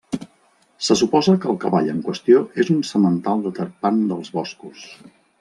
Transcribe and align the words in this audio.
Se 0.85 0.95
suposa 1.01 1.35
que 1.43 1.47
el 1.53 1.59
cavall 1.63 1.89
en 1.91 1.99
qüestió 2.07 2.41
és 2.65 2.73
un 2.77 2.81
semental 2.93 3.45
de 3.45 3.53
tarpan 3.61 4.03
dels 4.15 4.35
boscos. 4.41 4.91